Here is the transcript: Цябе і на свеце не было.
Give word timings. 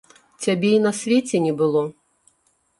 Цябе 0.45 0.71
і 0.77 0.79
на 0.85 0.93
свеце 1.01 1.43
не 1.45 1.53
было. 1.61 1.87